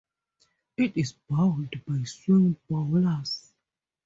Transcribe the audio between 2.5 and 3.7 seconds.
bowlers.